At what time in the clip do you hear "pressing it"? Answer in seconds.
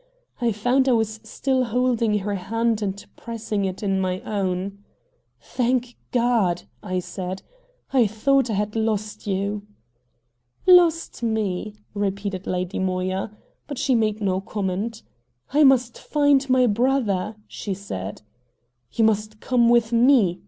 3.15-3.83